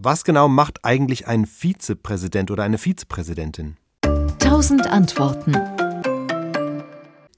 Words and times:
Was 0.00 0.22
genau 0.22 0.46
macht 0.46 0.84
eigentlich 0.84 1.26
ein 1.26 1.44
Vizepräsident 1.44 2.52
oder 2.52 2.62
eine 2.62 2.78
Vizepräsidentin? 2.78 3.78
Tausend 4.38 4.86
Antworten. 4.86 5.56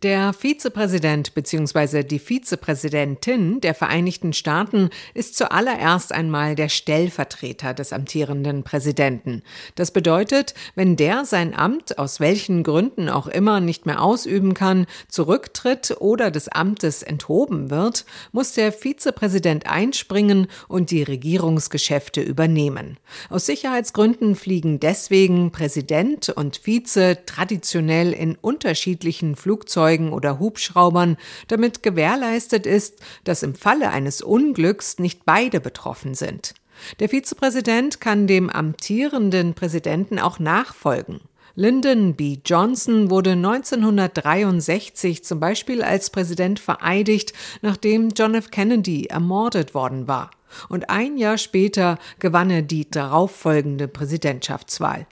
Der 0.02 0.32
Vizepräsident 0.32 1.34
bzw. 1.34 2.04
die 2.04 2.20
Vizepräsidentin 2.20 3.60
der 3.60 3.74
Vereinigten 3.74 4.32
Staaten 4.32 4.88
ist 5.12 5.36
zuallererst 5.36 6.12
einmal 6.12 6.54
der 6.54 6.70
Stellvertreter 6.70 7.74
des 7.74 7.92
amtierenden 7.92 8.62
Präsidenten. 8.62 9.42
Das 9.74 9.90
bedeutet, 9.90 10.54
wenn 10.74 10.96
der 10.96 11.26
sein 11.26 11.54
Amt 11.54 11.98
aus 11.98 12.18
welchen 12.18 12.62
Gründen 12.62 13.10
auch 13.10 13.26
immer 13.26 13.60
nicht 13.60 13.84
mehr 13.84 14.00
ausüben 14.00 14.54
kann, 14.54 14.86
zurücktritt 15.08 15.94
oder 15.98 16.30
des 16.30 16.48
Amtes 16.48 17.02
enthoben 17.02 17.68
wird, 17.68 18.06
muss 18.32 18.54
der 18.54 18.72
Vizepräsident 18.72 19.66
einspringen 19.66 20.46
und 20.66 20.92
die 20.92 21.02
Regierungsgeschäfte 21.02 22.22
übernehmen. 22.22 22.96
Aus 23.28 23.44
Sicherheitsgründen 23.44 24.34
fliegen 24.34 24.80
deswegen 24.80 25.50
Präsident 25.52 26.30
und 26.30 26.56
Vize 26.64 27.18
traditionell 27.26 28.14
in 28.14 28.36
unterschiedlichen 28.40 29.36
Flugzeugen 29.36 29.89
Flugzeugen 29.90 30.12
oder 30.12 30.38
Hubschraubern, 30.38 31.16
damit 31.48 31.82
gewährleistet 31.82 32.66
ist, 32.66 33.00
dass 33.24 33.42
im 33.42 33.54
Falle 33.54 33.90
eines 33.90 34.22
Unglücks 34.22 34.98
nicht 34.98 35.24
beide 35.24 35.60
betroffen 35.60 36.14
sind. 36.14 36.54
Der 36.98 37.08
Vizepräsident 37.08 38.00
kann 38.00 38.26
dem 38.26 38.48
amtierenden 38.48 39.54
Präsidenten 39.54 40.18
auch 40.18 40.38
nachfolgen. 40.38 41.20
Lyndon 41.56 42.14
B. 42.14 42.38
Johnson 42.46 43.10
wurde 43.10 43.32
1963 43.32 45.24
zum 45.24 45.40
Beispiel 45.40 45.82
als 45.82 46.10
Präsident 46.10 46.60
vereidigt, 46.60 47.32
nachdem 47.60 48.10
John 48.10 48.34
F. 48.34 48.50
Kennedy 48.50 49.06
ermordet 49.06 49.74
worden 49.74 50.06
war. 50.06 50.30
Und 50.68 50.88
ein 50.88 51.18
Jahr 51.18 51.38
später 51.38 51.98
gewann 52.18 52.50
er 52.50 52.62
die 52.62 52.88
darauffolgende 52.88 53.88
Präsidentschaftswahl. 53.88 55.06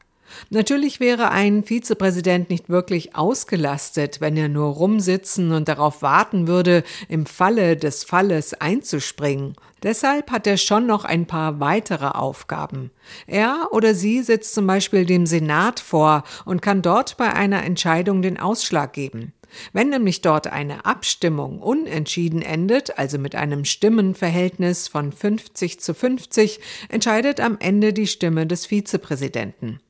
Natürlich 0.50 1.00
wäre 1.00 1.30
ein 1.30 1.62
Vizepräsident 1.65 2.51
nicht 2.51 2.68
wirklich 2.68 3.16
ausgelastet, 3.16 4.21
wenn 4.21 4.37
er 4.37 4.48
nur 4.48 4.68
rumsitzen 4.74 5.52
und 5.52 5.68
darauf 5.68 6.02
warten 6.02 6.46
würde, 6.46 6.85
im 7.09 7.26
Falle 7.26 7.76
des 7.76 8.04
Falles 8.04 8.54
einzuspringen. 8.54 9.54
Deshalb 9.82 10.30
hat 10.30 10.46
er 10.46 10.57
schon 10.57 10.87
noch 10.87 11.04
ein 11.04 11.26
paar 11.26 11.60
weitere 11.60 12.07
Aufgaben. 12.07 12.90
Er 13.26 13.68
oder 13.70 13.95
sie 13.95 14.23
sitzt 14.23 14.54
zum 14.54 14.66
Beispiel 14.66 15.07
dem 15.07 15.26
Senat 15.26 15.80
vor 15.80 16.24
und 16.45 16.63
kann 16.63 16.82
dort 16.82 17.16
bei 17.16 17.32
einer 17.32 17.65
Entscheidung 17.65 18.23
den 18.23 18.40
Ausschlag 18.40 18.92
geben. 18.92 19.32
Wenn 19.73 19.88
nämlich 19.88 20.20
dort 20.20 20.46
eine 20.46 20.85
Abstimmung 20.85 21.60
unentschieden 21.60 22.42
endet, 22.42 22.98
also 22.98 23.18
mit 23.18 23.35
einem 23.35 23.65
Stimmenverhältnis 23.65 24.88
von 24.88 25.13
50 25.13 25.80
zu 25.80 25.95
50, 25.95 26.60
entscheidet 26.88 27.40
am 27.40 27.57
Ende 27.59 27.92
die 27.92 28.07
Stimme 28.07 28.46
des 28.46 28.66
Vizepräsidenten. 28.66 29.80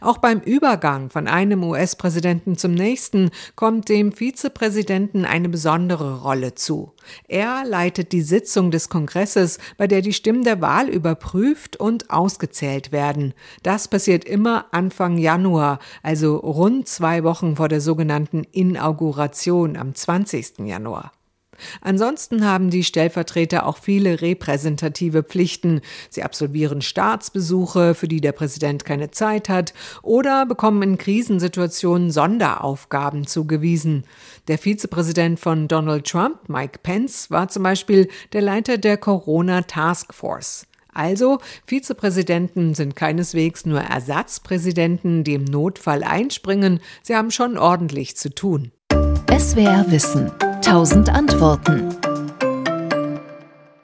Auch 0.00 0.18
beim 0.18 0.40
Übergang 0.40 1.10
von 1.10 1.28
einem 1.28 1.62
US-Präsidenten 1.64 2.56
zum 2.56 2.72
nächsten 2.72 3.30
kommt 3.56 3.88
dem 3.88 4.12
Vizepräsidenten 4.12 5.24
eine 5.24 5.48
besondere 5.48 6.22
Rolle 6.22 6.54
zu. 6.54 6.92
Er 7.26 7.64
leitet 7.64 8.12
die 8.12 8.22
Sitzung 8.22 8.70
des 8.70 8.88
Kongresses, 8.88 9.58
bei 9.76 9.86
der 9.86 10.02
die 10.02 10.12
Stimmen 10.12 10.44
der 10.44 10.60
Wahl 10.60 10.88
überprüft 10.88 11.76
und 11.76 12.10
ausgezählt 12.10 12.92
werden. 12.92 13.34
Das 13.62 13.88
passiert 13.88 14.24
immer 14.24 14.66
Anfang 14.72 15.18
Januar, 15.18 15.78
also 16.02 16.36
rund 16.36 16.88
zwei 16.88 17.24
Wochen 17.24 17.56
vor 17.56 17.68
der 17.68 17.80
sogenannten 17.80 18.44
Inauguration 18.44 19.76
am 19.76 19.94
20. 19.94 20.60
Januar. 20.60 21.12
Ansonsten 21.80 22.44
haben 22.44 22.70
die 22.70 22.84
Stellvertreter 22.84 23.66
auch 23.66 23.78
viele 23.78 24.20
repräsentative 24.20 25.22
Pflichten. 25.22 25.80
Sie 26.10 26.22
absolvieren 26.22 26.82
Staatsbesuche, 26.82 27.94
für 27.94 28.08
die 28.08 28.20
der 28.20 28.32
Präsident 28.32 28.84
keine 28.84 29.10
Zeit 29.10 29.48
hat, 29.48 29.74
oder 30.02 30.46
bekommen 30.46 30.82
in 30.82 30.98
Krisensituationen 30.98 32.10
Sonderaufgaben 32.10 33.26
zugewiesen. 33.26 34.04
Der 34.48 34.58
Vizepräsident 34.58 35.40
von 35.40 35.68
Donald 35.68 36.06
Trump, 36.06 36.48
Mike 36.48 36.80
Pence, 36.82 37.30
war 37.30 37.48
zum 37.48 37.62
Beispiel 37.62 38.08
der 38.32 38.42
Leiter 38.42 38.78
der 38.78 38.96
Corona 38.96 39.62
Task 39.62 40.14
Force. 40.14 40.66
Also, 40.98 41.38
Vizepräsidenten 41.64 42.74
sind 42.74 42.96
keineswegs 42.96 43.64
nur 43.64 43.80
Ersatzpräsidenten, 43.80 45.22
die 45.22 45.34
im 45.34 45.44
Notfall 45.44 46.02
einspringen, 46.02 46.80
sie 47.02 47.14
haben 47.14 47.30
schon 47.30 47.56
ordentlich 47.56 48.16
zu 48.16 48.34
tun. 48.34 48.72
SWR 49.30 49.84
Wissen. 49.90 50.32
Tausend 50.68 51.08
Antworten. 51.08 52.07